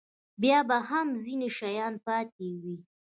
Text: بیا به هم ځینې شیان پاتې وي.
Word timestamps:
بیا 0.41 0.59
به 0.69 0.77
هم 0.89 1.07
ځینې 1.23 1.49
شیان 1.57 1.93
پاتې 2.05 2.47
وي. 2.61 2.77